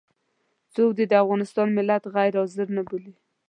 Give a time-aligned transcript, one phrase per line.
[0.73, 3.13] څوک دې د افغانستان ملت غير حاضر نه بولي.